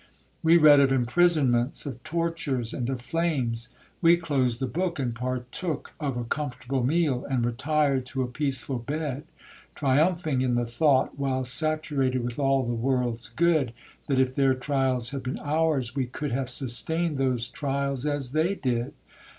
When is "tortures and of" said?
2.01-3.01